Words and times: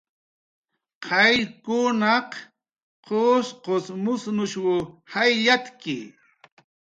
Qayllkunaq 1.05 2.31
musnush 4.03 4.55
jayllatki 5.11 5.97